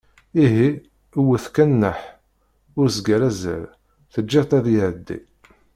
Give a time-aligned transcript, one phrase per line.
[0.43, 0.69] Ihi,
[1.25, 1.99] wwet kan nnaḥ,
[2.79, 3.63] ur s-ggar azal,
[4.13, 5.19] teǧǧeḍ-t ad iɛeddi!